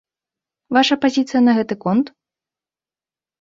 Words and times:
Ваша 0.77 0.95
пазіцыя 1.03 1.41
на 1.49 1.55
гэты 1.59 1.77
конт? 1.85 2.07